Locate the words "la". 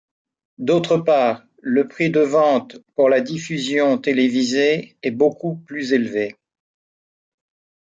3.07-3.21